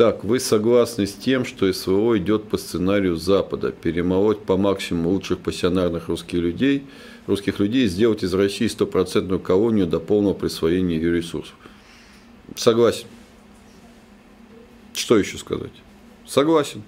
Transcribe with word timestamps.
Так, 0.00 0.24
вы 0.24 0.40
согласны 0.40 1.06
с 1.06 1.12
тем, 1.12 1.44
что 1.44 1.70
СВО 1.70 2.16
идет 2.16 2.48
по 2.48 2.56
сценарию 2.56 3.16
Запада, 3.16 3.70
перемолоть 3.70 4.38
по 4.38 4.56
максимуму 4.56 5.10
лучших 5.10 5.40
пассионарных 5.40 6.08
русских 6.08 6.38
людей, 6.38 6.86
русских 7.26 7.60
людей 7.60 7.86
сделать 7.86 8.22
из 8.22 8.32
России 8.32 8.66
стопроцентную 8.66 9.40
колонию 9.40 9.86
до 9.86 10.00
полного 10.00 10.32
присвоения 10.32 10.96
ее 10.96 11.14
ресурсов? 11.14 11.54
Согласен. 12.56 13.08
Что 14.94 15.18
еще 15.18 15.36
сказать? 15.36 15.74
Согласен. 16.26 16.82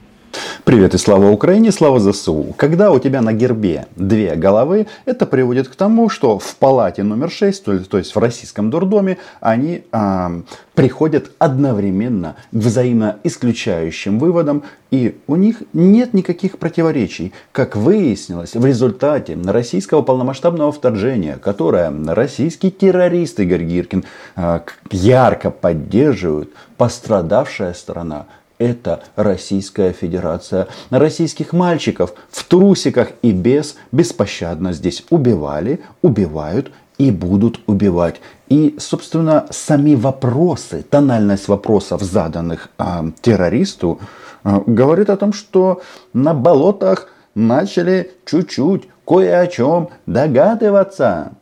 Привет 0.65 0.95
и 0.95 0.99
слава 0.99 1.29
Украине, 1.29 1.73
слава 1.73 1.99
ЗСУ. 1.99 2.55
Когда 2.57 2.93
у 2.93 3.01
тебя 3.01 3.21
на 3.21 3.33
гербе 3.33 3.87
две 3.97 4.37
головы, 4.37 4.87
это 5.07 5.27
приводит 5.27 5.67
к 5.67 5.75
тому, 5.75 6.09
что 6.09 6.39
в 6.39 6.55
палате 6.55 7.03
номер 7.03 7.33
6, 7.33 7.65
то 7.89 7.99
есть 7.99 8.15
в 8.15 8.19
российском 8.21 8.71
дурдоме, 8.71 9.19
они 9.41 9.83
э, 9.91 10.43
приходят 10.77 11.33
одновременно 11.41 12.37
к 12.53 12.55
взаимоисключающим 12.55 14.21
выводам, 14.21 14.62
и 14.93 15.19
у 15.27 15.34
них 15.34 15.65
нет 15.73 16.15
никаких 16.15 16.59
противоречий. 16.59 17.33
Как 17.51 17.75
выяснилось, 17.75 18.55
в 18.55 18.65
результате 18.65 19.37
российского 19.45 20.03
полномасштабного 20.03 20.70
вторжения, 20.70 21.39
которое 21.39 21.92
российский 22.15 22.70
террорист 22.70 23.41
Игорь 23.41 23.65
Гиркин 23.65 24.05
э, 24.37 24.61
ярко 24.92 25.51
поддерживает, 25.51 26.51
пострадавшая 26.77 27.75
сторона– 27.75 28.27
это 28.62 29.02
Российская 29.16 29.93
Федерация. 29.93 30.69
Российских 30.91 31.53
мальчиков 31.53 32.15
в 32.30 32.45
трусиках 32.45 33.09
и 33.23 33.33
без 33.33 33.77
беспощадно 33.91 34.73
здесь 34.73 35.05
убивали, 35.11 35.80
убивают 36.01 36.70
и 36.98 37.11
будут 37.11 37.61
убивать. 37.67 38.20
И, 38.48 38.77
собственно, 38.79 39.47
сами 39.51 39.95
вопросы, 39.95 40.84
тональность 40.89 41.48
вопросов, 41.48 42.03
заданных 42.03 42.69
э, 42.79 42.84
террористу, 43.20 43.98
э, 44.45 44.61
говорит 44.67 45.11
о 45.11 45.17
том, 45.17 45.33
что 45.33 45.83
на 46.12 46.34
болотах 46.34 47.08
начали 47.34 48.12
чуть-чуть 48.27 48.83
кое 49.05 49.41
о 49.41 49.47
чем 49.47 49.89
догадываться. 50.06 51.33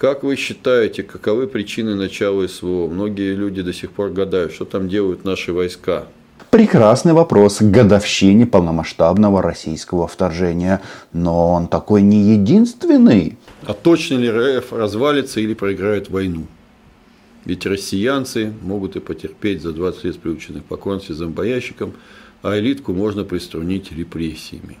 Как 0.00 0.22
вы 0.22 0.36
считаете, 0.36 1.02
каковы 1.02 1.46
причины 1.46 1.94
начала 1.94 2.46
СВО? 2.46 2.88
Многие 2.88 3.34
люди 3.34 3.60
до 3.60 3.74
сих 3.74 3.92
пор 3.92 4.08
гадают, 4.08 4.52
что 4.54 4.64
там 4.64 4.88
делают 4.88 5.24
наши 5.24 5.52
войска. 5.52 6.06
Прекрасный 6.48 7.12
вопрос 7.12 7.58
к 7.58 7.62
годовщине 7.62 8.46
полномасштабного 8.46 9.42
российского 9.42 10.08
вторжения. 10.08 10.80
Но 11.12 11.52
он 11.52 11.68
такой 11.68 12.02
не 12.02 12.32
единственный. 12.32 13.36
А 13.64 13.74
точно 13.74 14.14
ли 14.16 14.30
РФ 14.30 14.72
развалится 14.72 15.40
или 15.40 15.54
проиграет 15.54 16.10
войну? 16.10 16.46
Ведь 17.44 17.66
россиянцы 17.66 18.52
могут 18.62 18.96
и 18.96 19.00
потерпеть 19.00 19.62
за 19.62 19.72
20 19.72 20.04
лет 20.04 20.18
приученных 20.18 20.64
покорности 20.64 21.12
зомбоящикам, 21.12 21.94
а 22.42 22.58
элитку 22.58 22.92
можно 22.92 23.24
приструнить 23.24 23.92
репрессиями. 23.92 24.78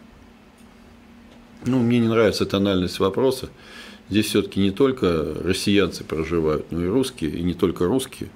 Ну, 1.66 1.78
мне 1.78 1.98
не 1.98 2.08
нравится 2.08 2.46
тональность 2.46 2.98
вопроса. 3.00 3.48
Здесь 4.08 4.26
все-таки 4.26 4.60
не 4.60 4.70
только 4.70 5.34
россиянцы 5.44 6.04
проживают, 6.04 6.72
но 6.72 6.82
и 6.84 6.88
русские, 6.88 7.30
и 7.30 7.42
не 7.42 7.54
только 7.54 7.84
русские. 7.84 8.30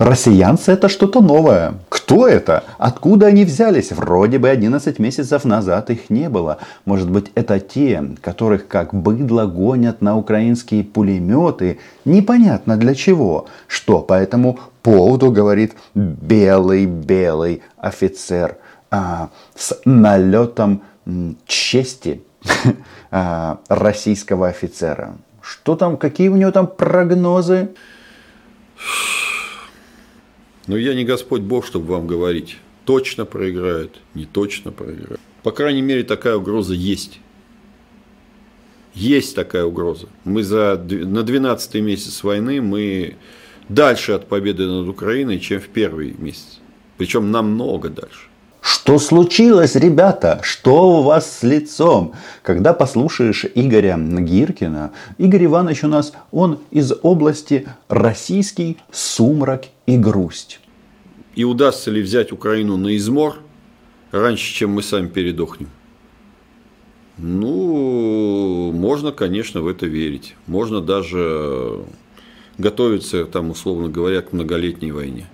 Россиянцы 0.00 0.72
это 0.72 0.88
что-то 0.88 1.20
новое. 1.20 1.74
Кто 1.90 2.26
это? 2.26 2.64
Откуда 2.78 3.26
они 3.26 3.44
взялись? 3.44 3.92
Вроде 3.92 4.38
бы 4.38 4.48
11 4.48 4.98
месяцев 4.98 5.44
назад 5.44 5.90
их 5.90 6.08
не 6.08 6.30
было. 6.30 6.56
Может 6.86 7.10
быть 7.10 7.30
это 7.34 7.60
те, 7.60 8.02
которых 8.22 8.66
как 8.66 8.94
быдло 8.94 9.44
гонят 9.44 10.00
на 10.00 10.16
украинские 10.16 10.84
пулеметы. 10.84 11.80
Непонятно 12.06 12.78
для 12.78 12.94
чего. 12.94 13.46
Что 13.66 13.98
по 13.98 14.14
этому 14.14 14.58
поводу 14.82 15.30
говорит 15.30 15.74
белый-белый 15.94 17.62
офицер 17.76 18.56
а, 18.90 19.28
с 19.54 19.78
налетом 19.84 20.80
чести 21.44 22.22
А, 23.12 23.58
российского 23.68 24.48
офицера. 24.48 25.16
Что 25.42 25.74
там, 25.74 25.96
какие 25.96 26.28
у 26.28 26.36
него 26.36 26.52
там 26.52 26.68
прогнозы? 26.68 27.70
Ну, 30.70 30.76
я 30.76 30.94
не 30.94 31.04
Господь 31.04 31.40
Бог, 31.40 31.66
чтобы 31.66 31.86
вам 31.86 32.06
говорить. 32.06 32.56
Точно 32.84 33.24
проиграют, 33.24 34.00
не 34.14 34.24
точно 34.24 34.70
проиграют. 34.70 35.20
По 35.42 35.50
крайней 35.50 35.82
мере, 35.82 36.04
такая 36.04 36.36
угроза 36.36 36.74
есть. 36.74 37.18
Есть 38.94 39.34
такая 39.34 39.64
угроза. 39.64 40.06
Мы 40.22 40.44
за, 40.44 40.80
на 40.80 41.24
12 41.24 41.74
месяц 41.82 42.22
войны 42.22 42.62
мы 42.62 43.16
дальше 43.68 44.12
от 44.12 44.28
победы 44.28 44.68
над 44.68 44.86
Украиной, 44.86 45.40
чем 45.40 45.60
в 45.60 45.66
первый 45.66 46.14
месяц. 46.16 46.60
Причем 46.98 47.32
намного 47.32 47.88
дальше. 47.88 48.28
Что 48.60 48.98
случилось, 48.98 49.74
ребята? 49.74 50.40
Что 50.42 50.98
у 50.98 51.02
вас 51.02 51.38
с 51.38 51.42
лицом? 51.42 52.14
Когда 52.42 52.74
послушаешь 52.74 53.46
Игоря 53.54 53.96
Гиркина, 53.98 54.92
Игорь 55.16 55.46
Иванович 55.46 55.84
у 55.84 55.88
нас, 55.88 56.12
он 56.30 56.58
из 56.70 56.92
области 57.02 57.66
российский 57.88 58.76
сумрак 58.90 59.64
и 59.86 59.96
грусть. 59.96 60.60
И 61.34 61.44
удастся 61.44 61.90
ли 61.90 62.02
взять 62.02 62.32
Украину 62.32 62.76
на 62.76 62.94
измор 62.96 63.38
раньше, 64.10 64.52
чем 64.52 64.72
мы 64.72 64.82
сами 64.82 65.08
передохнем? 65.08 65.70
Ну, 67.16 68.72
можно, 68.72 69.12
конечно, 69.12 69.62
в 69.62 69.68
это 69.68 69.86
верить. 69.86 70.34
Можно 70.46 70.80
даже 70.80 71.80
готовиться, 72.58 73.24
там, 73.24 73.50
условно 73.50 73.88
говоря, 73.88 74.20
к 74.22 74.32
многолетней 74.32 74.90
войне. 74.90 75.26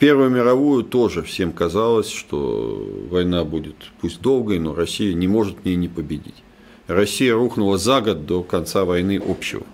Первую 0.00 0.30
мировую 0.30 0.82
тоже 0.82 1.22
всем 1.22 1.52
казалось, 1.52 2.08
что 2.08 2.88
война 3.10 3.44
будет 3.44 3.76
пусть 4.00 4.22
долгой, 4.22 4.58
но 4.58 4.74
Россия 4.74 5.12
не 5.12 5.28
может 5.28 5.58
в 5.58 5.64
ней 5.66 5.76
не 5.76 5.88
победить. 5.88 6.42
Россия 6.86 7.34
рухнула 7.34 7.76
за 7.76 8.00
год 8.00 8.24
до 8.24 8.42
конца 8.42 8.86
войны 8.86 9.20
общего. 9.22 9.66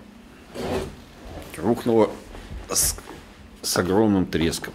Рухнула 1.56 2.10
с, 2.68 2.96
с 3.62 3.76
огромным 3.76 4.26
треском. 4.26 4.74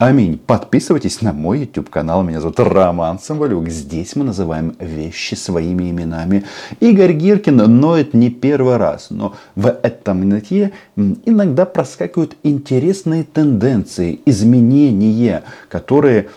Аминь. 0.00 0.38
Подписывайтесь 0.38 1.20
на 1.20 1.34
мой 1.34 1.60
YouTube 1.60 1.90
канал. 1.90 2.22
Меня 2.22 2.40
зовут 2.40 2.58
Роман 2.58 3.18
Самвалюк. 3.18 3.68
Здесь 3.68 4.16
мы 4.16 4.24
называем 4.24 4.74
вещи 4.80 5.34
своими 5.34 5.90
именами. 5.90 6.46
Игорь 6.80 7.12
Гиркин 7.12 7.56
ноет 7.56 8.14
не 8.14 8.30
первый 8.30 8.78
раз, 8.78 9.08
но 9.10 9.34
в 9.56 9.68
этом 9.68 10.26
нытье 10.26 10.72
иногда 10.96 11.66
проскакивают 11.66 12.34
интересные 12.42 13.24
тенденции, 13.24 14.20
изменения, 14.24 15.42
которые 15.68 16.30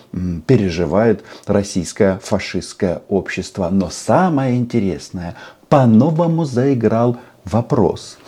переживает 0.46 1.24
российское 1.46 2.20
фашистское 2.22 3.00
общество. 3.08 3.70
Но 3.70 3.88
самое 3.88 4.58
интересное, 4.58 5.36
по-новому 5.70 6.44
заиграл 6.44 7.16
вопрос. 7.46 8.18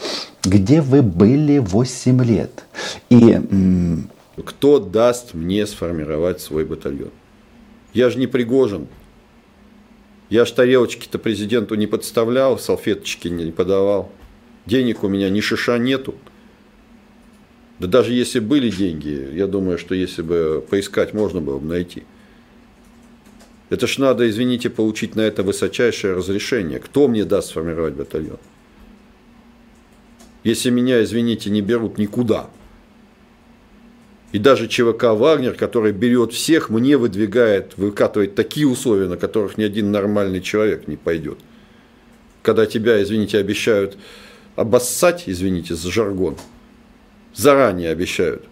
Где 0.42 0.80
вы 0.80 1.02
были 1.02 1.58
8 1.58 2.24
лет? 2.24 2.64
И 3.10 3.38
кто 4.42 4.78
даст 4.78 5.34
мне 5.34 5.66
сформировать 5.66 6.40
свой 6.40 6.64
батальон? 6.64 7.10
Я 7.94 8.10
же 8.10 8.18
не 8.18 8.26
Пригожин. 8.26 8.86
Я 10.28 10.44
ж 10.44 10.50
тарелочки-то 10.50 11.18
президенту 11.18 11.74
не 11.76 11.86
подставлял, 11.86 12.58
салфеточки 12.58 13.28
не 13.28 13.50
подавал. 13.52 14.12
Денег 14.66 15.04
у 15.04 15.08
меня 15.08 15.30
ни 15.30 15.40
шиша 15.40 15.78
нету. 15.78 16.14
Да 17.78 17.86
даже 17.86 18.12
если 18.12 18.40
были 18.40 18.70
деньги, 18.70 19.30
я 19.32 19.46
думаю, 19.46 19.78
что 19.78 19.94
если 19.94 20.22
бы 20.22 20.64
поискать, 20.68 21.14
можно 21.14 21.40
было 21.40 21.58
бы 21.58 21.66
найти. 21.66 22.04
Это 23.70 23.86
ж 23.86 23.98
надо, 23.98 24.28
извините, 24.28 24.68
получить 24.70 25.14
на 25.16 25.22
это 25.22 25.42
высочайшее 25.42 26.14
разрешение. 26.14 26.78
Кто 26.78 27.08
мне 27.08 27.24
даст 27.24 27.48
сформировать 27.48 27.94
батальон? 27.94 28.38
Если 30.44 30.70
меня, 30.70 31.02
извините, 31.02 31.50
не 31.50 31.62
берут 31.62 31.96
никуда– 31.96 32.50
и 34.36 34.38
даже 34.38 34.68
ЧВК 34.68 35.04
«Вагнер», 35.14 35.54
который 35.54 35.92
берет 35.92 36.34
всех, 36.34 36.68
мне 36.68 36.98
выдвигает, 36.98 37.72
выкатывает 37.78 38.34
такие 38.34 38.68
условия, 38.68 39.08
на 39.08 39.16
которых 39.16 39.56
ни 39.56 39.62
один 39.62 39.90
нормальный 39.90 40.42
человек 40.42 40.88
не 40.88 40.96
пойдет. 40.96 41.38
Когда 42.42 42.66
тебя, 42.66 43.02
извините, 43.02 43.38
обещают 43.38 43.96
обоссать, 44.54 45.22
извините 45.24 45.74
за 45.74 45.90
жаргон, 45.90 46.36
заранее 47.34 47.88
обещают. 47.88 48.44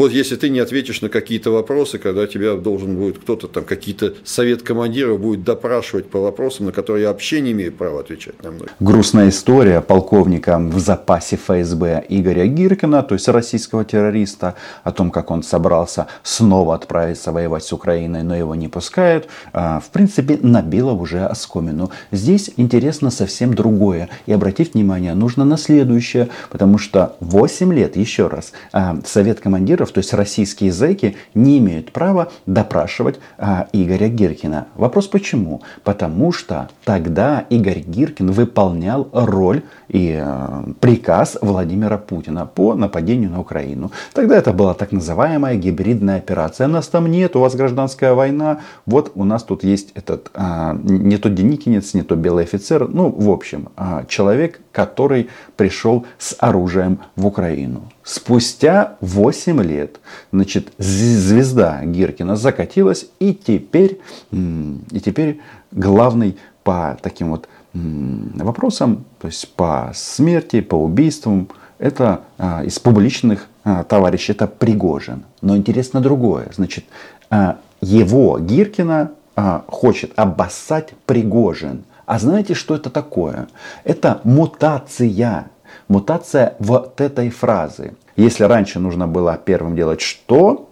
Вот 0.00 0.12
если 0.12 0.36
ты 0.36 0.48
не 0.48 0.60
ответишь 0.60 1.02
на 1.02 1.10
какие-то 1.10 1.50
вопросы, 1.50 1.98
когда 1.98 2.26
тебя 2.26 2.54
должен 2.54 2.96
будет 2.96 3.18
кто-то 3.18 3.48
там, 3.48 3.64
какие-то 3.64 4.14
совет 4.24 4.62
командиров 4.62 5.20
будет 5.20 5.44
допрашивать 5.44 6.06
по 6.08 6.20
вопросам, 6.20 6.64
на 6.64 6.72
которые 6.72 7.02
я 7.02 7.08
вообще 7.08 7.42
не 7.42 7.52
имею 7.52 7.70
права 7.70 8.00
отвечать 8.00 8.42
на 8.42 8.50
многие. 8.50 8.70
Грустная 8.80 9.28
история 9.28 9.82
полковника 9.82 10.58
в 10.58 10.78
запасе 10.78 11.36
ФСБ 11.36 12.06
Игоря 12.08 12.46
Гиркина, 12.46 13.02
то 13.02 13.14
есть 13.14 13.28
российского 13.28 13.84
террориста, 13.84 14.54
о 14.84 14.92
том, 14.92 15.10
как 15.10 15.30
он 15.30 15.42
собрался 15.42 16.06
снова 16.22 16.76
отправиться 16.76 17.30
воевать 17.30 17.64
с 17.64 17.72
Украиной, 17.74 18.22
но 18.22 18.34
его 18.34 18.54
не 18.54 18.68
пускают, 18.68 19.28
а, 19.52 19.80
в 19.80 19.90
принципе, 19.90 20.38
набила 20.40 20.92
уже 20.92 21.26
оскомину. 21.26 21.90
Здесь 22.10 22.48
интересно 22.56 23.10
совсем 23.10 23.52
другое. 23.52 24.08
И 24.24 24.32
обратить 24.32 24.72
внимание 24.72 25.12
нужно 25.12 25.44
на 25.44 25.58
следующее, 25.58 26.30
потому 26.48 26.78
что 26.78 27.16
8 27.20 27.74
лет, 27.74 27.96
еще 27.96 28.28
раз, 28.28 28.52
а, 28.72 28.98
Совет 29.04 29.40
командиров, 29.40 29.89
то 29.90 29.98
есть 29.98 30.14
российские 30.14 30.72
зэки, 30.72 31.16
не 31.34 31.58
имеют 31.58 31.92
права 31.92 32.28
допрашивать 32.46 33.20
а, 33.38 33.68
Игоря 33.72 34.08
Гиркина. 34.08 34.66
Вопрос 34.74 35.06
почему? 35.06 35.62
Потому 35.84 36.32
что 36.32 36.68
тогда 36.84 37.44
Игорь 37.50 37.80
Гиркин 37.80 38.30
выполнял 38.30 39.08
роль 39.12 39.62
и 39.88 40.18
э, 40.22 40.62
приказ 40.80 41.38
Владимира 41.40 41.98
Путина 41.98 42.46
по 42.46 42.74
нападению 42.74 43.30
на 43.30 43.40
Украину. 43.40 43.90
Тогда 44.12 44.36
это 44.36 44.52
была 44.52 44.74
так 44.74 44.92
называемая 44.92 45.56
гибридная 45.56 46.18
операция. 46.18 46.68
Нас 46.68 46.88
там 46.88 47.06
нет, 47.10 47.36
у 47.36 47.40
вас 47.40 47.54
гражданская 47.54 48.14
война. 48.14 48.60
Вот 48.86 49.12
у 49.14 49.24
нас 49.24 49.42
тут 49.42 49.64
есть 49.64 49.90
этот 49.94 50.30
а, 50.34 50.76
не 50.82 51.16
то 51.16 51.28
Деникинец, 51.28 51.94
не 51.94 52.02
то 52.02 52.16
белый 52.16 52.44
офицер. 52.44 52.88
Ну, 52.88 53.08
в 53.10 53.30
общем, 53.30 53.68
а, 53.76 54.04
человек, 54.08 54.60
который 54.72 55.28
пришел 55.56 56.06
с 56.18 56.36
оружием 56.38 57.00
в 57.16 57.26
Украину. 57.26 57.82
Спустя 58.02 58.96
8 59.00 59.62
лет, 59.62 60.00
значит, 60.32 60.72
звезда 60.78 61.84
Гиркина 61.84 62.36
закатилась, 62.36 63.06
и 63.18 63.34
теперь, 63.34 64.00
и 64.32 65.00
теперь 65.04 65.40
главный 65.70 66.36
по 66.64 66.98
таким 67.02 67.30
вот 67.30 67.48
вопросам, 67.74 69.04
то 69.20 69.28
есть 69.28 69.52
по 69.54 69.92
смерти, 69.94 70.60
по 70.60 70.74
убийствам, 70.76 71.48
это 71.78 72.22
а, 72.36 72.62
из 72.64 72.78
публичных 72.78 73.48
а, 73.64 73.84
товарищей, 73.84 74.32
это 74.32 74.46
Пригожин. 74.46 75.24
Но 75.40 75.56
интересно 75.56 76.00
другое. 76.00 76.48
Значит, 76.54 76.84
а, 77.30 77.58
его, 77.80 78.38
Гиркина, 78.38 79.12
а, 79.36 79.64
хочет 79.66 80.12
обоссать 80.16 80.92
Пригожин. 81.06 81.84
А 82.04 82.18
знаете, 82.18 82.54
что 82.54 82.74
это 82.74 82.90
такое? 82.90 83.48
Это 83.84 84.20
мутация. 84.24 85.50
Мутация 85.90 86.54
вот 86.60 87.00
этой 87.00 87.30
фразы. 87.30 87.94
Если 88.14 88.44
раньше 88.44 88.78
нужно 88.78 89.08
было 89.08 89.36
первым 89.36 89.74
делать 89.74 90.00
что? 90.00 90.70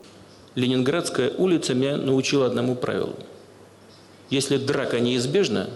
Ленинградская 0.55 1.32
улица 1.37 1.75
меня 1.75 1.97
научила 1.97 2.47
одному 2.47 2.76
правилу. 2.76 3.17
Если 4.31 4.59
драка 4.59 5.00
неизбежна, 5.00 5.70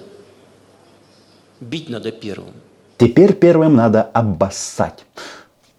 Бить 1.58 1.88
надо 1.88 2.12
первым. 2.12 2.52
Теперь 2.98 3.32
первым 3.32 3.74
надо 3.74 4.02
обоссать. 4.02 5.04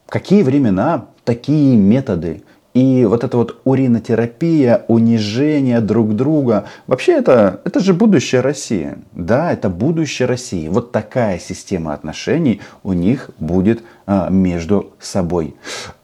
Какие 0.09 0.43
времена, 0.43 1.07
такие 1.23 1.77
методы. 1.77 2.43
И 2.73 3.05
вот 3.05 3.23
эта 3.23 3.37
вот 3.37 3.61
уринотерапия, 3.65 4.85
унижение 4.87 5.79
друг 5.79 6.15
друга, 6.15 6.65
вообще 6.87 7.13
это, 7.13 7.61
это 7.65 7.79
же 7.79 7.93
будущее 7.93 8.41
России. 8.41 8.95
Да, 9.11 9.53
это 9.53 9.69
будущее 9.69 10.27
России. 10.27 10.67
Вот 10.67 10.91
такая 10.91 11.37
система 11.37 11.93
отношений 11.93 12.61
у 12.81 12.93
них 12.93 13.29
будет 13.37 13.83
а, 14.07 14.29
между 14.29 14.91
собой. 14.99 15.55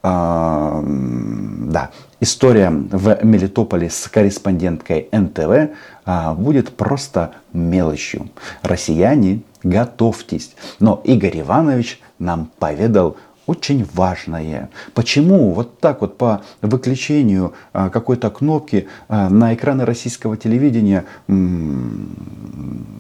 А, 0.04 0.84
да, 0.86 1.90
история 2.20 2.70
в 2.70 3.24
Мелитополе 3.24 3.90
с 3.90 4.08
корреспонденткой 4.08 5.10
НТВ 5.12 5.72
а, 6.06 6.36
будет 6.36 6.70
просто 6.70 7.32
мелочью. 7.52 8.30
Россияне, 8.62 9.42
готовьтесь. 9.64 10.56
Но 10.80 11.02
Игорь 11.04 11.42
Иванович 11.42 12.00
нам 12.20 12.52
поведал 12.60 13.18
очень 13.50 13.86
важное. 13.94 14.70
Почему 14.94 15.54
вот 15.54 15.80
так 15.80 16.02
вот 16.02 16.18
по 16.18 16.44
выключению 16.62 17.54
а, 17.74 17.90
какой-то 17.90 18.30
кнопки 18.30 18.88
а, 19.08 19.30
на 19.30 19.56
экраны 19.56 19.86
российского 19.86 20.38
телевидения 20.38 21.06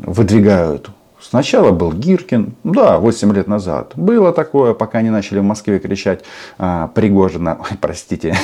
выдвигают 0.05 0.89
Сначала 1.21 1.71
был 1.71 1.91
Гиркин, 1.91 2.55
да, 2.63 2.97
8 2.97 3.33
лет 3.33 3.47
назад. 3.47 3.93
Было 3.95 4.31
такое, 4.31 4.73
пока 4.73 5.01
не 5.01 5.09
начали 5.09 5.39
в 5.39 5.43
Москве 5.43 5.79
кричать 5.79 6.23
а, 6.57 6.87
Пригожина, 6.87 7.57
ой, 7.59 7.77
простите, 7.79 8.35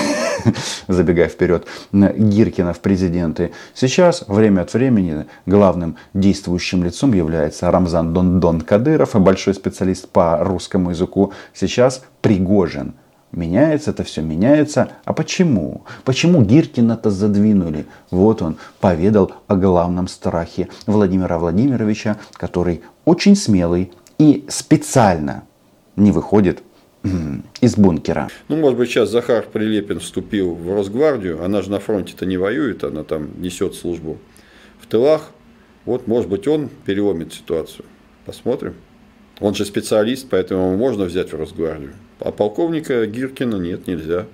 забегая 0.87 1.29
вперед, 1.29 1.65
Гиркина 1.93 2.73
в 2.73 2.79
президенты. 2.79 3.51
Сейчас, 3.73 4.25
время 4.27 4.61
от 4.61 4.73
времени, 4.73 5.25
главным 5.45 5.95
действующим 6.13 6.83
лицом 6.83 7.13
является 7.13 7.71
Рамзан 7.71 8.13
Дондон 8.13 8.61
Кадыров, 8.61 9.15
большой 9.15 9.53
специалист 9.53 10.09
по 10.09 10.37
русскому 10.43 10.89
языку. 10.89 11.31
Сейчас 11.53 12.03
Пригожин– 12.21 12.95
Меняется 13.35 13.91
это 13.91 14.05
все, 14.05 14.21
меняется. 14.21 14.91
А 15.03 15.11
почему? 15.11 15.83
Почему 16.05 16.41
Гиркина-то 16.41 17.11
задвинули? 17.11 17.85
Вот 18.09 18.41
он 18.41 18.55
поведал 18.79 19.33
о 19.47 19.57
главном 19.57 20.07
страхе 20.07 20.69
Владимира 20.85 21.37
Владимировича, 21.37 22.17
который 22.33 22.81
очень 23.03 23.35
смелый 23.35 23.91
и 24.17 24.45
специально 24.47 25.43
не 25.97 26.11
выходит 26.11 26.63
из 27.59 27.75
бункера. 27.75 28.29
Ну, 28.47 28.55
может 28.55 28.77
быть, 28.77 28.89
сейчас 28.89 29.09
Захар 29.09 29.45
Прилепин 29.51 29.99
вступил 29.99 30.55
в 30.55 30.73
Росгвардию. 30.73 31.43
Она 31.43 31.61
же 31.61 31.69
на 31.69 31.79
фронте-то 31.79 32.25
не 32.25 32.37
воюет, 32.37 32.85
она 32.85 33.03
там 33.03 33.41
несет 33.41 33.75
службу 33.75 34.17
в 34.79 34.87
тылах. 34.87 35.31
Вот, 35.83 36.07
может 36.07 36.29
быть, 36.29 36.47
он 36.47 36.69
переломит 36.85 37.33
ситуацию. 37.33 37.85
Посмотрим. 38.25 38.75
Он 39.41 39.53
же 39.53 39.65
специалист, 39.65 40.27
поэтому 40.29 40.67
его 40.67 40.77
можно 40.77 41.03
взять 41.03 41.33
в 41.33 41.37
Росгвардию. 41.37 41.91
А 42.19 42.31
полковника 42.31 43.05
Гиркина 43.05 43.55
нет, 43.55 43.87
нельзя. 43.87 44.25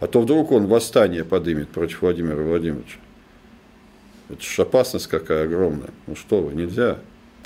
А 0.00 0.06
то 0.06 0.20
вдруг 0.20 0.52
он 0.52 0.66
восстание 0.66 1.24
подымет 1.24 1.68
против 1.68 2.02
Владимира 2.02 2.42
Владимировича. 2.42 2.98
Это 4.28 4.42
же 4.42 4.62
опасность 4.62 5.06
какая 5.06 5.44
огромная. 5.44 5.90
Ну 6.06 6.16
что 6.16 6.40
вы, 6.40 6.54
нельзя. 6.54 6.96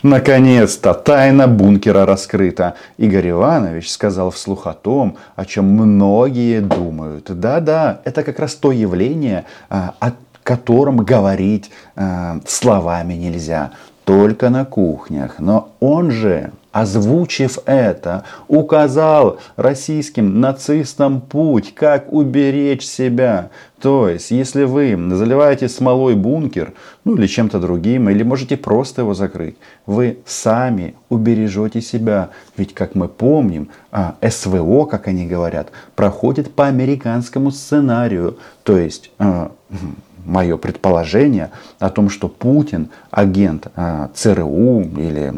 Наконец-то 0.02 0.94
тайна 0.94 1.46
бункера 1.46 2.06
раскрыта. 2.06 2.74
Игорь 2.96 3.30
Иванович 3.30 3.90
сказал 3.90 4.30
вслух 4.30 4.66
о 4.66 4.72
том, 4.72 5.18
о 5.36 5.44
чем 5.44 5.66
многие 5.66 6.60
думают. 6.60 7.26
Да-да, 7.38 8.00
это 8.04 8.22
как 8.22 8.38
раз 8.38 8.54
то 8.54 8.72
явление, 8.72 9.44
а, 9.68 9.94
о 10.00 10.12
котором 10.42 10.98
говорить 11.04 11.70
а, 11.96 12.40
словами 12.46 13.12
нельзя. 13.12 13.72
Только 14.06 14.48
на 14.48 14.64
кухнях. 14.64 15.38
Но 15.38 15.74
он 15.80 16.10
же 16.10 16.50
озвучив 16.72 17.58
это, 17.66 18.24
указал 18.48 19.38
российским 19.56 20.40
нацистам 20.40 21.20
путь, 21.20 21.74
как 21.74 22.12
уберечь 22.12 22.84
себя. 22.84 23.50
То 23.80 24.08
есть, 24.08 24.30
если 24.30 24.64
вы 24.64 24.96
заливаете 25.16 25.68
смолой 25.68 26.14
бункер, 26.14 26.74
ну 27.04 27.16
или 27.16 27.26
чем-то 27.26 27.58
другим, 27.58 28.10
или 28.10 28.22
можете 28.22 28.56
просто 28.56 29.02
его 29.02 29.14
закрыть, 29.14 29.56
вы 29.86 30.18
сами 30.26 30.94
убережете 31.08 31.80
себя. 31.80 32.30
Ведь, 32.56 32.74
как 32.74 32.94
мы 32.94 33.08
помним, 33.08 33.70
а, 33.90 34.16
СВО, 34.28 34.84
как 34.84 35.08
они 35.08 35.26
говорят, 35.26 35.72
проходит 35.96 36.54
по 36.54 36.66
американскому 36.66 37.50
сценарию. 37.50 38.38
То 38.62 38.76
есть, 38.76 39.10
а, 39.18 39.52
мое 40.24 40.56
предположение 40.56 41.50
о 41.78 41.90
том, 41.90 42.10
что 42.10 42.28
Путин 42.28 42.90
агент 43.10 43.68
а, 43.76 44.10
ЦРУ 44.14 44.80
или 44.82 45.32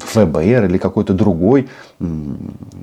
ФБР 0.00 0.64
или 0.64 0.78
какой-то 0.78 1.12
другой 1.14 1.68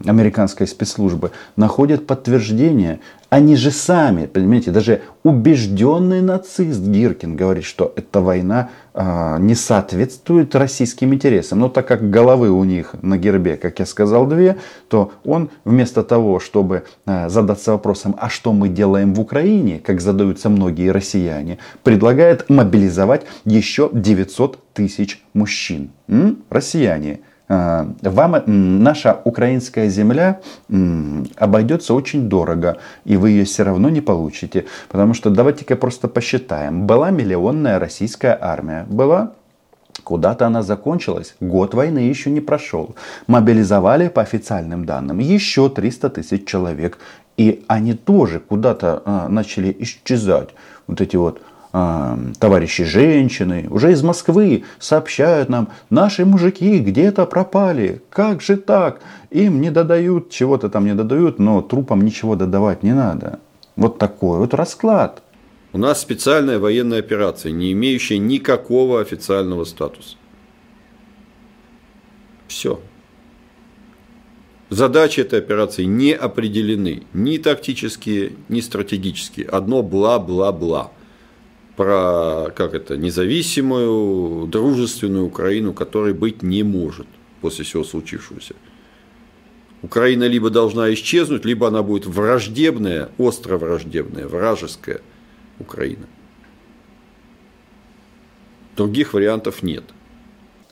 американской 0.05 0.67
спецслужбы 0.67 1.31
находят 1.55 2.07
подтверждение 2.07 2.99
они 3.29 3.55
же 3.55 3.69
сами, 3.69 4.25
понимаете, 4.25 4.71
даже 4.71 5.01
убежденный 5.23 6.21
нацист 6.21 6.81
Гиркин 6.81 7.35
говорит, 7.35 7.63
что 7.63 7.93
эта 7.95 8.21
война 8.21 8.69
э, 8.95 9.37
не 9.39 9.53
соответствует 9.53 10.55
российским 10.55 11.13
интересам. 11.13 11.59
Но 11.59 11.69
так 11.69 11.87
как 11.87 12.09
головы 12.09 12.49
у 12.49 12.63
них 12.63 12.95
на 13.03 13.17
гербе, 13.17 13.57
как 13.57 13.77
я 13.79 13.85
сказал, 13.85 14.25
две, 14.25 14.57
то 14.87 15.11
он 15.23 15.51
вместо 15.63 16.01
того, 16.01 16.39
чтобы 16.39 16.85
э, 17.05 17.29
задаться 17.29 17.73
вопросом, 17.73 18.15
а 18.17 18.29
что 18.29 18.51
мы 18.51 18.67
делаем 18.67 19.13
в 19.13 19.19
Украине, 19.19 19.79
как 19.79 20.01
задаются 20.01 20.49
многие 20.49 20.89
россияне, 20.89 21.59
предлагает 21.83 22.49
мобилизовать 22.49 23.27
еще 23.45 23.91
900 23.93 24.73
тысяч 24.73 25.23
мужчин. 25.33 25.91
М? 26.07 26.39
Россияне. 26.49 27.19
А, 27.49 27.87
вам 28.01 28.43
наша 28.45 29.19
украинская 29.23 29.89
земля 29.89 30.39
обойдется 31.35 31.95
очень 31.95 32.29
дорого, 32.29 32.77
и 33.05 33.17
вы 33.17 33.31
ее 33.31 33.45
все 33.45 33.63
равно 33.63 33.89
не 33.89 34.01
получите. 34.01 34.65
Потому 34.87 35.15
что 35.15 35.31
давайте-ка 35.31 35.75
просто 35.75 36.07
посчитаем. 36.07 36.85
Была 36.85 37.09
миллионная 37.09 37.79
российская 37.79 38.37
армия. 38.39 38.85
Была 38.87 39.31
Куда-то 40.03 40.47
она 40.47 40.63
закончилась, 40.63 41.35
год 41.39 41.73
войны 41.73 41.99
еще 41.99 42.29
не 42.29 42.39
прошел. 42.41 42.95
Мобилизовали 43.27 44.07
по 44.07 44.21
официальным 44.21 44.85
данным 44.85 45.19
еще 45.19 45.69
300 45.69 46.09
тысяч 46.09 46.45
человек. 46.45 46.97
И 47.37 47.63
они 47.67 47.93
тоже 47.93 48.39
куда-то 48.39 49.01
а, 49.05 49.27
начали 49.29 49.75
исчезать. 49.79 50.49
Вот 50.87 51.01
эти 51.01 51.15
вот 51.15 51.41
товарищи 51.71 52.83
женщины 52.83 53.67
уже 53.69 53.91
из 53.91 54.01
Москвы 54.01 54.63
сообщают 54.79 55.49
нам, 55.49 55.69
наши 55.89 56.25
мужики 56.25 56.79
где-то 56.79 57.25
пропали, 57.27 58.01
как 58.09 58.41
же 58.41 58.57
так? 58.57 59.01
Им 59.29 59.61
не 59.61 59.69
додают, 59.69 60.31
чего-то 60.31 60.69
там 60.69 60.85
не 60.85 60.95
додают, 60.95 61.37
но 61.37 61.61
трупам 61.61 62.01
ничего 62.01 62.35
додавать 62.35 62.81
не 62.81 62.93
надо. 62.93 63.39
Вот 63.75 63.99
такой 63.99 64.39
вот 64.39 64.53
расклад. 64.55 65.21
У 65.71 65.77
нас 65.77 66.01
специальная 66.01 66.57
военная 66.57 66.99
операция, 66.99 67.51
не 67.51 67.71
имеющая 67.73 68.17
никакого 68.17 68.99
официального 69.01 69.63
статуса. 69.63 70.17
Все. 72.47 72.79
Задачи 74.71 75.19
этой 75.19 75.37
операции 75.37 75.83
не 75.83 76.13
определены. 76.13 77.03
Ни 77.13 77.37
тактические, 77.37 78.33
ни 78.49 78.59
стратегические. 78.61 79.45
Одно 79.47 79.83
бла-бла-бла 79.83 80.91
про 81.79 82.51
как 82.57 82.73
это, 82.73 82.97
независимую, 82.97 84.47
дружественную 84.47 85.27
Украину, 85.27 85.71
которой 85.71 86.13
быть 86.13 86.43
не 86.43 86.61
может 86.61 87.07
после 87.39 87.63
всего 87.63 87.85
случившегося. 87.85 88.53
Украина 89.81 90.25
либо 90.25 90.49
должна 90.49 90.93
исчезнуть, 90.93 91.45
либо 91.45 91.69
она 91.69 91.81
будет 91.81 92.05
враждебная, 92.05 93.09
остро 93.17 93.57
враждебная, 93.57 94.27
вражеская 94.27 94.99
Украина. 95.57 96.05
Других 98.75 99.13
вариантов 99.13 99.63
нет. 99.63 99.85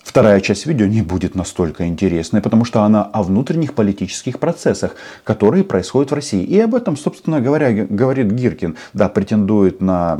Вторая 0.07 0.39
часть 0.39 0.65
видео 0.65 0.85
не 0.85 1.01
будет 1.01 1.35
настолько 1.35 1.85
интересной, 1.85 2.41
потому 2.41 2.63
что 2.63 2.83
она 2.83 3.03
о 3.03 3.23
внутренних 3.23 3.73
политических 3.73 4.39
процессах, 4.39 4.95
которые 5.25 5.65
происходят 5.65 6.11
в 6.11 6.13
России. 6.13 6.43
И 6.43 6.57
об 6.61 6.75
этом, 6.75 6.95
собственно 6.95 7.41
говоря, 7.41 7.85
говорит 7.85 8.31
Гиркин. 8.31 8.77
Да, 8.93 9.09
претендует 9.09 9.81
на, 9.81 10.17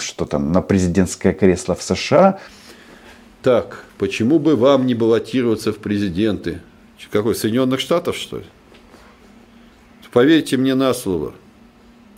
что 0.00 0.24
там, 0.24 0.50
на 0.50 0.62
президентское 0.62 1.34
кресло 1.34 1.74
в 1.74 1.82
США. 1.82 2.38
Так, 3.42 3.84
почему 3.98 4.38
бы 4.38 4.56
вам 4.56 4.86
не 4.86 4.94
баллотироваться 4.94 5.74
в 5.74 5.76
президенты? 5.76 6.62
Какой, 7.10 7.34
Соединенных 7.34 7.80
Штатов, 7.80 8.16
что 8.16 8.38
ли? 8.38 8.44
Поверьте 10.10 10.56
мне 10.56 10.74
на 10.74 10.94
слово. 10.94 11.34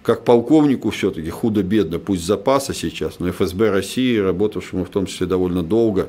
Как 0.04 0.24
полковнику 0.24 0.90
все-таки 0.90 1.28
худо-бедно, 1.28 1.98
пусть 1.98 2.24
запаса 2.24 2.72
сейчас, 2.72 3.18
но 3.18 3.32
ФСБ 3.32 3.70
России, 3.70 4.16
работавшему 4.16 4.84
в 4.84 4.90
том 4.90 5.06
числе 5.06 5.26
довольно 5.26 5.64
долго, 5.64 6.08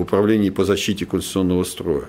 управлении 0.00 0.50
по 0.50 0.64
защите 0.64 1.06
конституционного 1.06 1.64
строя. 1.64 2.04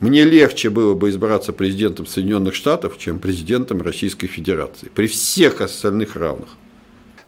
Мне 0.00 0.24
легче 0.24 0.70
было 0.70 0.94
бы 0.94 1.10
избраться 1.10 1.52
президентом 1.52 2.06
Соединенных 2.06 2.54
Штатов, 2.54 2.98
чем 2.98 3.18
президентом 3.18 3.82
Российской 3.82 4.28
Федерации. 4.28 4.88
При 4.94 5.08
всех 5.08 5.60
остальных 5.60 6.14
равных. 6.14 6.48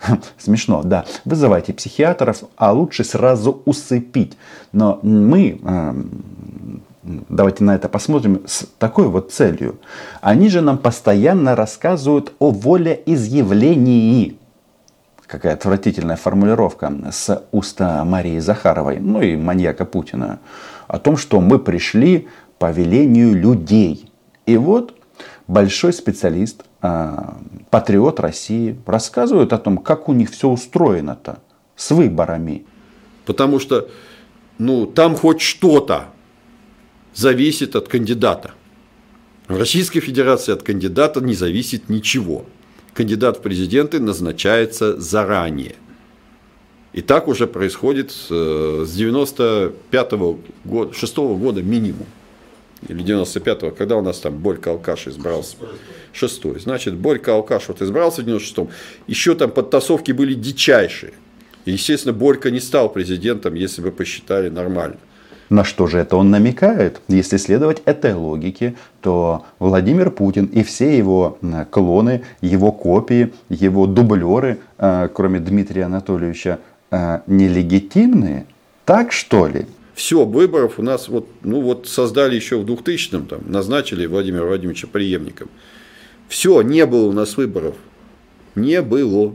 Смешно, 0.38 0.82
да. 0.84 1.04
Вызывайте 1.25 1.72
психиатров, 1.72 2.44
а 2.56 2.72
лучше 2.72 3.04
сразу 3.04 3.62
усыпить. 3.64 4.37
Но 4.72 5.00
мы, 5.02 5.60
эм, 5.62 6.82
давайте 7.28 7.64
на 7.64 7.75
это 7.75 7.88
посмотрим, 7.88 8.42
с 8.46 8.66
такой 8.78 9.08
вот 9.08 9.32
целью. 9.32 9.78
Они 10.20 10.49
же 10.49 10.60
нам 10.60 10.78
постоянно 10.78 11.56
рассказывают 11.56 12.32
о 12.38 12.50
волеизъявлении 12.50 14.37
какая 15.30 15.54
отвратительная 15.54 16.16
формулировка 16.16 16.92
с 17.12 17.44
уста 17.52 18.04
Марии 18.04 18.40
Захаровой, 18.40 18.99
ну 18.99 19.22
и 19.22 19.37
маньяка 19.37 19.84
Путина, 19.84 20.40
о 20.88 20.99
том, 20.99 21.16
что 21.16 21.40
мы 21.40 21.60
пришли 21.60 22.26
по 22.58 22.72
велению 22.72 23.34
людей. 23.34 24.10
И 24.46 24.56
вот 24.56 24.94
большой 25.46 25.92
специалист, 25.92 26.64
а, 26.82 27.38
патриот 27.70 28.18
России, 28.18 28.76
рассказывает 28.87 29.52
о 29.52 29.58
том, 29.58 29.78
как 29.78 30.08
у 30.08 30.12
них 30.12 30.30
все 30.30 30.49
устроено-то 30.49 31.38
с 31.76 31.92
выборами. 31.92 32.66
Потому 33.25 33.60
что 33.60 33.88
ну, 34.58 34.84
там 34.87 35.14
хоть 35.14 35.40
что-то 35.40 36.06
зависит 37.14 37.76
от 37.76 37.87
кандидата. 37.87 38.50
В 39.46 39.56
Российской 39.56 40.00
Федерации 40.00 40.52
от 40.52 40.64
кандидата 40.64 41.20
не 41.20 41.34
зависит 41.34 41.88
ничего 41.88 42.46
кандидат 42.94 43.38
в 43.38 43.42
президенты 43.42 44.00
назначается 44.00 45.00
заранее. 45.00 45.76
И 46.92 47.02
так 47.02 47.28
уже 47.28 47.47
происходит 47.47 48.12
э, 48.30 48.85
с 48.87 48.92
95 48.92 50.12
-го 50.12 50.38
года, 50.64 50.92
6 50.92 51.16
-го 51.18 51.38
года 51.38 51.62
минимум. 51.62 52.06
Или 52.88 53.04
95-го, 53.04 53.70
когда 53.70 53.97
у 53.97 54.02
нас 54.02 54.18
там 54.18 54.38
Борька 54.38 54.70
Алкаш 54.70 55.06
избрался. 55.09 55.56
Шестой. 56.12 56.59
Значит, 56.59 56.94
Борька 56.94 57.35
Алкаш 57.35 57.68
вот 57.68 57.82
избрался 57.82 58.23
в 58.23 58.26
96-м. 58.26 58.68
Еще 59.06 59.35
там 59.35 59.50
подтасовки 59.50 60.12
были 60.12 60.35
дичайшие. 60.35 61.12
И, 61.66 61.73
естественно, 61.73 62.14
Борька 62.14 62.50
не 62.50 62.61
стал 62.61 62.88
президентом, 62.90 63.54
если 63.54 63.82
бы 63.82 63.92
посчитали 63.92 64.49
нормально. 64.49 64.97
На 65.50 65.64
что 65.64 65.88
же 65.88 65.99
это 65.99 66.16
он 66.16 66.30
намекает? 66.30 67.00
Если 67.09 67.37
следовать 67.37 67.83
этой 67.85 68.14
логике, 68.14 68.76
то 69.00 69.45
Владимир 69.59 70.12
Путин 70.12 70.47
и 70.47 70.62
все 70.62 70.97
его 70.97 71.38
клоны, 71.71 72.23
его 72.40 72.71
копии, 72.71 73.33
его 73.49 73.87
дублеры, 73.87 74.61
э, 74.78 75.09
кроме 75.12 75.40
Дмитрия 75.40 75.85
Анатольевича, 75.85 76.61
э, 76.92 77.21
нелегитимные? 77.26 78.47
Так 78.85 79.11
что 79.11 79.49
ли? 79.49 79.66
Все, 79.95 80.25
выборов 80.25 80.78
у 80.78 80.83
нас 80.83 81.09
вот, 81.09 81.28
ну 81.42 81.61
вот 81.61 81.88
создали 81.88 82.37
еще 82.37 82.57
в 82.57 82.64
2000-м, 82.64 83.26
там, 83.26 83.40
назначили 83.47 84.07
Владимира 84.07 84.45
Владимировича 84.45 84.87
преемником. 84.87 85.49
Все, 86.28 86.62
не 86.62 86.87
было 86.87 87.09
у 87.09 87.12
нас 87.12 87.37
выборов. 87.37 87.75
Не 88.54 88.83
было. 88.83 89.35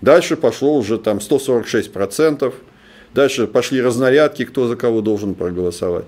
Дальше 0.00 0.36
пошло 0.36 0.78
уже 0.78 0.96
там 0.96 1.20
146 1.20 1.92
процентов. 1.92 2.54
Дальше 3.14 3.46
пошли 3.46 3.82
разнарядки, 3.82 4.44
кто 4.44 4.68
за 4.68 4.76
кого 4.76 5.00
должен 5.00 5.34
проголосовать. 5.34 6.04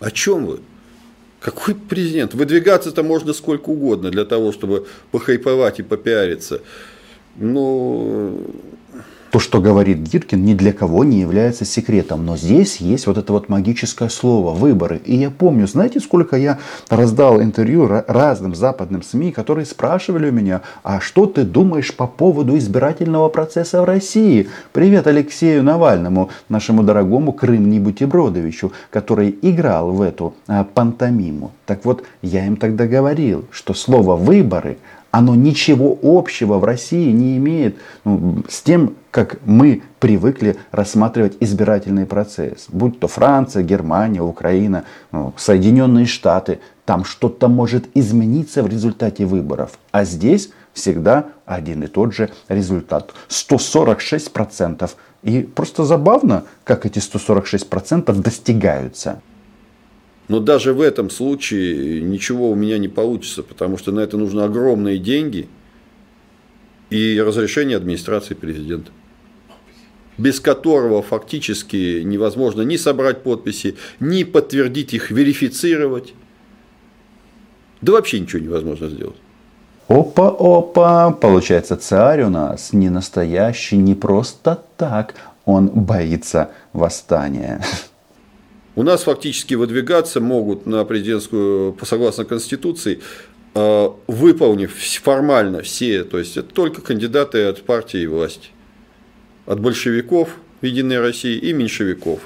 О 0.00 0.10
чем 0.10 0.46
вы? 0.46 0.60
Какой 1.40 1.74
президент? 1.74 2.34
Выдвигаться-то 2.34 3.02
можно 3.02 3.32
сколько 3.32 3.70
угодно 3.70 4.10
для 4.10 4.24
того, 4.24 4.50
чтобы 4.50 4.86
похайповать 5.10 5.78
и 5.78 5.82
попиариться. 5.82 6.60
Но 7.36 8.38
то, 9.34 9.40
что 9.40 9.60
говорит 9.60 9.98
Гиркин, 9.98 10.44
ни 10.44 10.54
для 10.54 10.72
кого 10.72 11.02
не 11.02 11.18
является 11.18 11.64
секретом. 11.64 12.24
Но 12.24 12.36
здесь 12.36 12.76
есть 12.76 13.08
вот 13.08 13.18
это 13.18 13.32
вот 13.32 13.48
магическое 13.48 14.08
слово 14.08 14.52
«выборы». 14.54 14.98
И 15.04 15.16
я 15.16 15.28
помню, 15.28 15.66
знаете, 15.66 15.98
сколько 15.98 16.36
я 16.36 16.60
раздал 16.88 17.42
интервью 17.42 17.88
разным 18.06 18.54
западным 18.54 19.02
СМИ, 19.02 19.32
которые 19.32 19.66
спрашивали 19.66 20.30
у 20.30 20.32
меня, 20.32 20.60
а 20.84 21.00
что 21.00 21.26
ты 21.26 21.42
думаешь 21.42 21.92
по 21.96 22.06
поводу 22.06 22.56
избирательного 22.56 23.28
процесса 23.28 23.82
в 23.82 23.86
России? 23.86 24.48
Привет 24.72 25.08
Алексею 25.08 25.64
Навальному, 25.64 26.30
нашему 26.48 26.84
дорогому 26.84 27.32
Крым 27.32 27.82
Бутербродовичу, 27.82 28.70
который 28.90 29.36
играл 29.42 29.90
в 29.90 30.00
эту 30.00 30.34
а, 30.46 30.62
пантомиму. 30.62 31.50
Так 31.66 31.84
вот, 31.84 32.04
я 32.22 32.46
им 32.46 32.56
тогда 32.56 32.86
говорил, 32.86 33.46
что 33.50 33.74
слово 33.74 34.14
«выборы» 34.14 34.78
оно 35.14 35.36
ничего 35.36 35.96
общего 36.02 36.58
в 36.58 36.64
России 36.64 37.12
не 37.12 37.36
имеет 37.36 37.76
ну, 38.04 38.42
с 38.48 38.62
тем, 38.62 38.96
как 39.12 39.38
мы 39.44 39.84
привыкли 40.00 40.56
рассматривать 40.72 41.36
избирательный 41.38 42.04
процесс. 42.04 42.66
Будь 42.68 42.98
то 42.98 43.06
Франция, 43.06 43.62
Германия, 43.62 44.20
Украина, 44.22 44.86
ну, 45.12 45.32
Соединенные 45.36 46.06
Штаты. 46.06 46.58
Там 46.84 47.04
что-то 47.04 47.46
может 47.46 47.84
измениться 47.94 48.64
в 48.64 48.66
результате 48.66 49.24
выборов. 49.24 49.78
А 49.92 50.04
здесь 50.04 50.50
всегда 50.72 51.26
один 51.46 51.84
и 51.84 51.86
тот 51.86 52.12
же 52.12 52.30
результат. 52.48 53.14
146%. 53.28 54.90
И 55.22 55.42
просто 55.42 55.84
забавно, 55.84 56.42
как 56.64 56.86
эти 56.86 56.98
146% 56.98 58.12
достигаются. 58.20 59.20
Но 60.28 60.40
даже 60.40 60.72
в 60.72 60.80
этом 60.80 61.10
случае 61.10 62.00
ничего 62.00 62.50
у 62.50 62.54
меня 62.54 62.78
не 62.78 62.88
получится, 62.88 63.42
потому 63.42 63.76
что 63.76 63.92
на 63.92 64.00
это 64.00 64.16
нужны 64.16 64.40
огромные 64.40 64.98
деньги 64.98 65.48
и 66.90 67.20
разрешение 67.20 67.76
администрации 67.76 68.34
президента 68.34 68.90
без 70.18 70.40
которого 70.40 71.02
фактически 71.02 72.02
невозможно 72.02 72.62
ни 72.62 72.76
собрать 72.76 73.22
подписи, 73.22 73.76
ни 74.00 74.24
подтвердить 74.24 74.94
их, 74.94 75.10
верифицировать. 75.10 76.14
Да 77.80 77.92
вообще 77.92 78.20
ничего 78.20 78.42
невозможно 78.42 78.88
сделать. 78.88 79.16
Опа-опа, 79.88 81.10
получается 81.10 81.76
царь 81.76 82.22
у 82.22 82.30
нас 82.30 82.72
не 82.72 82.88
настоящий, 82.88 83.76
не 83.76 83.94
просто 83.94 84.62
так, 84.78 85.14
он 85.44 85.68
боится 85.68 86.52
восстания. 86.72 87.62
У 88.76 88.82
нас 88.82 89.04
фактически 89.04 89.54
выдвигаться 89.54 90.20
могут 90.20 90.66
на 90.66 90.84
президентскую, 90.84 91.76
согласно 91.82 92.24
Конституции, 92.24 93.00
э, 93.54 93.88
выполнив 94.08 94.74
формально 95.02 95.62
все, 95.62 96.02
то 96.02 96.18
есть 96.18 96.36
это 96.36 96.52
только 96.52 96.80
кандидаты 96.80 97.44
от 97.44 97.62
партии 97.62 98.00
и 98.00 98.06
власти, 98.06 98.48
от 99.46 99.60
большевиков 99.60 100.30
Единой 100.60 100.98
России 100.98 101.36
и 101.38 101.52
меньшевиков, 101.52 102.20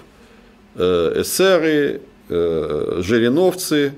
э, 0.76 1.20
эсеры, 1.20 2.00
э, 2.30 3.00
жириновцы, 3.04 3.92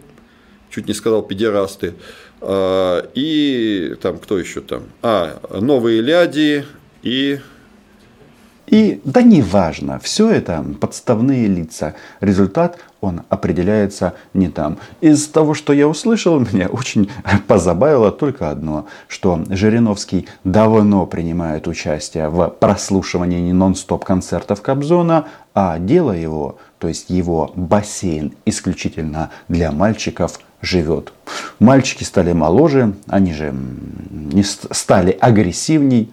чуть 0.71 0.89
не 0.89 0.95
сказал 0.95 1.23
педерасты, 1.23 1.95
и 2.43 3.97
там 4.01 4.19
кто 4.19 4.39
еще 4.39 4.63
там, 4.63 4.85
а, 5.03 5.43
новые 5.61 6.01
ляди 6.01 6.65
и 7.03 7.39
и 8.71 9.01
да 9.05 9.23
неважно, 9.23 9.99
все 9.99 10.31
это 10.31 10.65
подставные 10.81 11.49
лица. 11.49 11.95
Результат, 12.21 12.79
он 13.01 13.23
определяется 13.29 14.15
не 14.33 14.49
там. 14.49 14.79
Из 15.01 15.27
того, 15.27 15.55
что 15.55 15.73
я 15.73 15.89
услышал, 15.89 16.39
меня 16.53 16.69
очень 16.69 17.11
позабавило 17.49 18.13
только 18.13 18.49
одно, 18.49 18.87
что 19.09 19.43
Жириновский 19.49 20.29
давно 20.45 21.05
принимает 21.07 21.67
участие 21.67 22.29
в 22.29 22.49
прослушивании 22.49 23.51
нон-стоп 23.51 24.05
концертов 24.05 24.63
Кобзона, 24.63 25.27
а 25.53 25.81
дело 25.81 26.13
его, 26.13 26.59
то 26.79 26.87
есть 26.87 27.11
его 27.11 27.51
бассейн 27.57 28.35
исключительно 28.45 29.31
для 29.49 29.73
мальчиков 29.73 30.39
живет. 30.63 31.13
Мальчики 31.59 32.05
стали 32.05 32.33
моложе, 32.33 32.95
они 33.09 33.33
же 33.33 33.53
стали 34.71 35.17
агрессивней. 35.21 36.13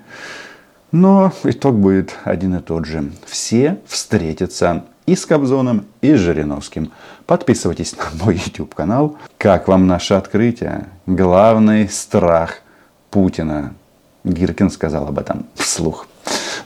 Но 0.91 1.34
итог 1.44 1.75
будет 1.75 2.15
один 2.24 2.56
и 2.56 2.60
тот 2.60 2.86
же. 2.86 3.12
Все 3.25 3.79
встретятся 3.86 4.84
и 5.06 5.15
с 5.15 5.25
Кобзоном, 5.25 5.86
и 6.01 6.15
с 6.15 6.20
Жириновским. 6.20 6.91
Подписывайтесь 7.25 7.96
на 7.98 8.24
мой 8.24 8.36
YouTube 8.46 8.74
канал. 8.74 9.17
Как 9.38 9.67
вам 9.67 9.88
наше 9.88 10.13
открытие? 10.13 10.88
Главный 11.06 11.89
страх 11.89 12.62
Путина. 13.12 13.74
Гиркин 14.24 14.70
сказал 14.70 15.08
об 15.08 15.20
этом 15.20 15.46
вслух. 15.56 16.08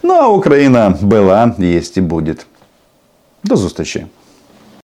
Ну 0.04 0.14
а 0.14 0.28
Украина 0.28 0.98
была, 1.02 1.56
есть 1.58 1.98
и 1.98 2.02
будет. 2.02 2.46
До 3.44 3.56
зустрічі! 3.56 4.06